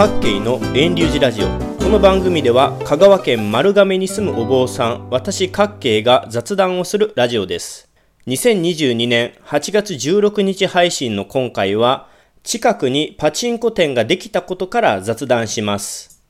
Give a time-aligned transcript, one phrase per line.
[0.00, 1.48] 八景の遠流寺ラジオ。
[1.76, 7.90] この番組では香川県丸亀に住むお坊さん私八景が雑談をするラジオです。
[8.26, 12.08] 2022年8月16日配信の今回は
[12.42, 16.22] 近くにパチンコ店ができたことから雑談します。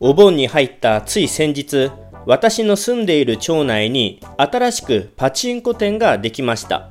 [0.00, 1.90] お盆に入ったつい先日
[2.24, 6.90] 私の住んでいる町内に新しくパチンコ店ができました。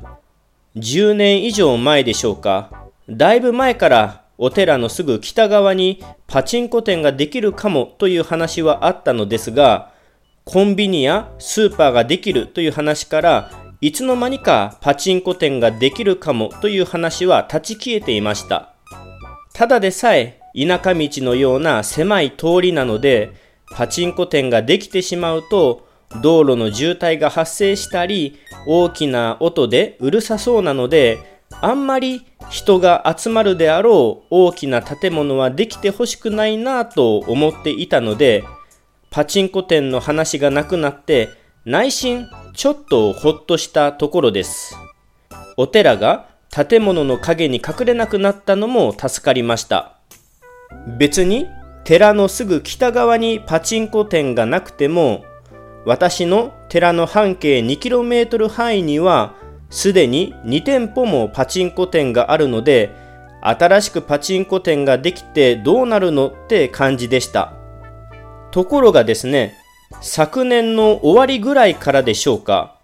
[0.75, 2.69] 10年以上前でしょうか。
[3.09, 9.91] だいぶ前からお寺のすぐ北側にパチンコ店ができるかもという話はあったのですが、
[10.45, 13.51] コンビニやスーパーができるという話から、
[13.81, 18.73] いつの間にかパチンコ店ができるかもという話は立ち消えていました。
[19.53, 23.33] ただでさえ田舎道のような狭い通りなので、
[23.71, 25.87] パチンコ店ができてしまうと、
[26.23, 38.43] 道路の渋滞が発生したり、大きな音でうるさそうなので、あんまり人が集まるであろう大きな建物はできてほしくないなぁと思っていたので、
[39.09, 41.29] パチンコ店の話がなくなって
[41.63, 44.75] 内心ちょっとほっとしたところです。
[45.55, 49.97] お寺が建物の陰に隠れなくなったのも助かりました。
[50.99, 51.47] 別に
[51.85, 55.23] 寺のすぐ北側にパチンコ店がなくても
[55.85, 59.35] 私の寺の半径 2km 範囲には
[59.71, 62.91] すでに2店舗もパチンコ店があるので、
[63.41, 67.53] 新しくパチンコ店ができてどうなるのって感じでした。
[68.51, 69.55] ところがですね、
[70.01, 72.75] 昨年の終わりぐらいからでしょうか、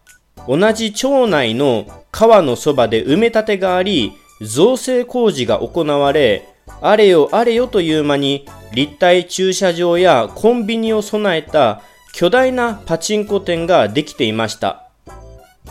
[0.48, 6.48] 同じ町内の川のそばで埋め立てがあり、造成工事が行われ、
[6.82, 11.82] あれよあれよという間に立体駐車場やコンビニを備えた
[12.14, 14.87] 巨大なパチンコ店ができていました。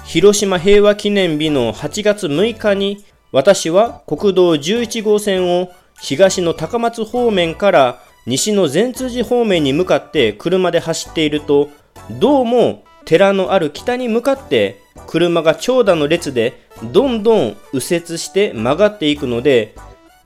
[0.05, 11.71] 広島平和記念日の8月6日に私は国道11号線を東の高松方面から西の善通寺方面に向かって車で走っていると
[12.11, 19.75] どうも寺のある北に向かって車が長蛇の列でどんどん右折して曲がっていくので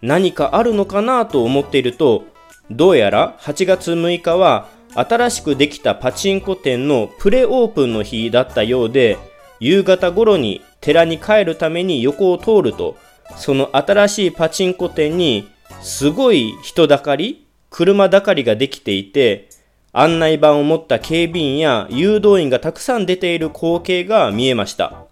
[0.03, 2.25] 何かあるのかなと思っていると
[2.71, 9.19] どうやら8月6日は新しくできたパチンコ店のプレオープンの日だったようで
[9.61, 12.97] 夕方頃に寺に帰るために横を通ると、
[13.37, 15.49] その新しいパチンコ店に
[15.83, 19.49] すごい人だかり、車だかりができていて、
[19.93, 25.05] 案内板を持った警備員や誘導員がたくさん出ている光景が見えました。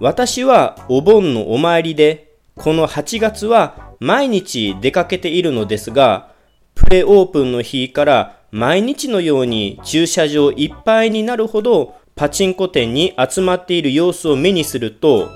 [0.00, 6.30] 私はお盆のお参りで、この8月は毎日出かけているのですが、
[6.74, 15.28] プレオープンの日から毎日のように駐車場いっぱいになるほどパチンコ店に集まっている様子を目にすると、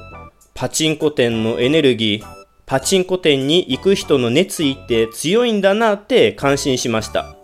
[0.55, 2.27] パチンコ店のエネルギー、
[2.65, 7.37] パチンコ店に行く人の熱意って強いんだなって感心しました。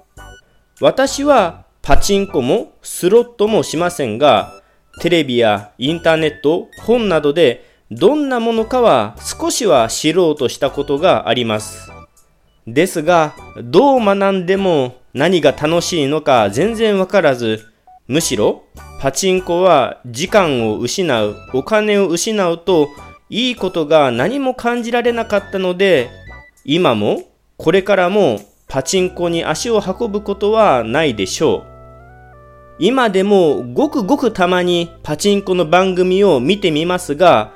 [0.80, 4.62] 私はパチンコもスロットもしませんが、
[5.02, 11.91] テレビやインターネット、本などでどんなものかは少しは知ろうとしたことがあります。
[12.66, 17.75] ですが、どう学んでも何が楽しいのか全然わからず、
[18.09, 18.62] むしろ
[19.00, 22.89] パチンコは時間を失う、お金を失うと
[23.28, 26.09] いいことが何も感じられなかったので、
[26.65, 27.22] 今も
[27.56, 31.77] これからもパチンコに足を運ぶことはないでしょう。
[32.78, 37.53] 今でもごくごくたまにパチンコの番組を見てみますが、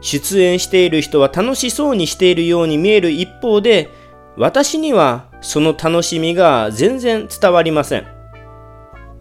[0.00, 3.88] 出演している人は楽しそうにしているように見える一方で、
[4.36, 8.11] 私にはその楽しみが全然伝わりません。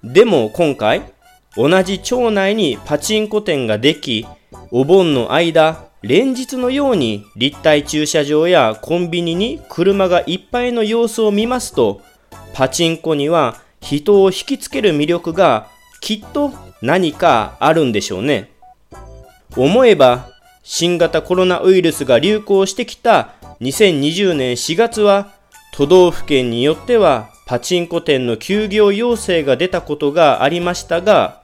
[0.04, 1.14] でも今回、
[1.56, 4.26] 同じ町内にパチンコ店ができ、
[4.72, 12.02] お盆の間、連日のように立体駐車場やコンビニに車がいっぱいの様子を見ますと、
[12.54, 15.68] パチンコには人を引きつける魅力が
[16.00, 16.52] きっと
[16.82, 18.50] 何かあるんでしょうね。
[19.56, 20.30] 思えば、
[20.64, 25.34] 新型コロナウイルスが流行してきた2020年4月は、
[25.74, 31.42] 都道府県によってはパチンコ店の休業要請が出たことがありましたが、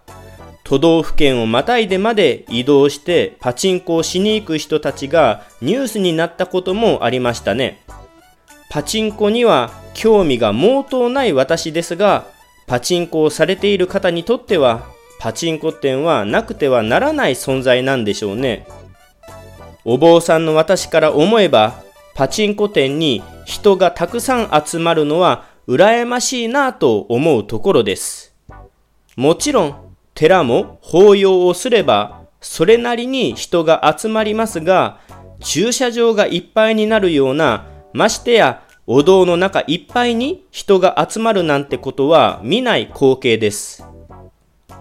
[0.64, 7.84] 都道府県をまたいでまで移動してパチンコをしに行く人たちがニュースになったこともありましたね。
[8.70, 12.28] パチンコには興味が毛頭ない私ですが、
[12.68, 14.86] パチンコをされている方にとっては、
[15.20, 18.66] パチンコ店はなくてはならない存在なんでしょうね。
[19.84, 21.84] お坊さんの私から思えば、
[22.16, 28.34] パチンコ店に人がたくさん集まるのは羨ましいなと思うところです。
[29.18, 35.00] もちろん、寺も法要をすれば、それなりに人が集まりますが、
[35.40, 43.84] 駐車場がいっぱいになるような、ましてやお堂の中いっぱいに人が集まるなんてことは見ない光景です。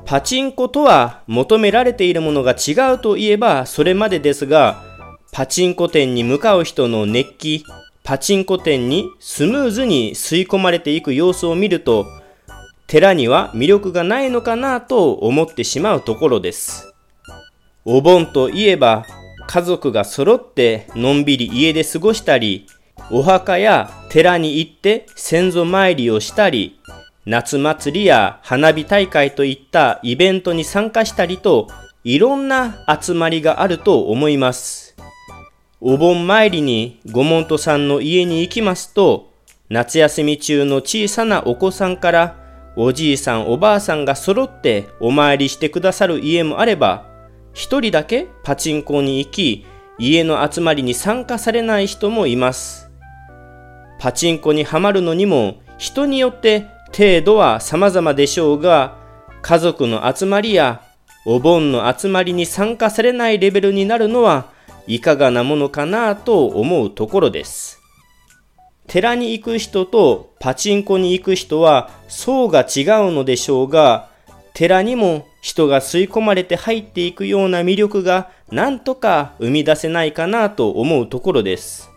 [0.05, 4.85] パチンコとは求められているものが違うといえばそれまでですが、
[5.33, 7.65] パチンコ店に向かう人の熱気、
[8.07, 12.07] パチンコ店にスムーズに吸い込まれていく様子を見ると、
[12.87, 16.95] 寺には魅力がないのかなと思ってしまうところです。
[17.85, 19.05] お盆といえば、
[19.49, 22.69] 家族が揃ってのんびり家で過ごしたり、
[23.11, 26.79] お墓や寺に行って先祖参りをしたり、
[27.25, 31.67] 夏祭りや花火大会といったイベントに参加したりと、
[32.05, 34.86] いろんな集まりがあると思います。
[35.81, 39.35] お盆参りにご門徒さんの家に行きますと、
[39.69, 42.37] 夏休み中の小さなお子さんから
[42.77, 47.05] おじいさんおばあさんが揃ってお参りしてくださる家もあれば、
[47.53, 49.67] 一人だけパチンコに行き、
[49.99, 52.91] 家の集まりに参加されない人もいます。
[53.99, 58.97] パチンコにはまるのにも人によって程度は様々でしょうが、
[59.43, 60.81] 家族の集まりや
[61.27, 64.56] お盆の集まりに参加されないレベルになるのは
[64.87, 67.81] いかがなものかなと思うところです。
[68.87, 74.09] 寺に行く人とパチンコに行く人は層が違うのでしょうが、
[74.55, 81.91] 寺にも人が吸い込まれて入っていくような魅力がなんとか生み出せないかなと思うところです。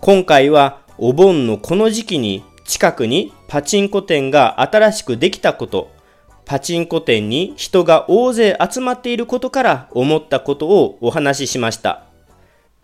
[0.00, 5.90] 今回はお盆のこの時期に近くにパチンコ店が新しくできたこと、
[6.46, 12.04] パチンコ店に人が大勢集まっていることから思ったことをお話ししました。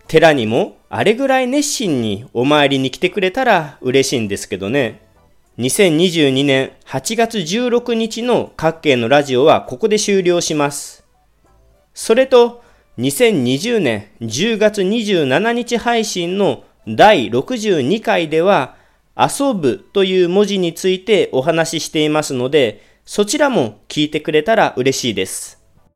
[0.08, 5.00] 寺にもあれぐらい熱心にお参りに来てくれたら嬉しいんですけどね。
[5.58, 11.04] 2022年8月16日の各県のラジオはここで終了します。
[11.94, 12.62] それと、
[12.98, 18.76] 2020年10月27日配信の第62回では、
[19.16, 25.61] 遊ぶという文字についてお話ししていますので、そちらも聞いてくれたら嬉しいです。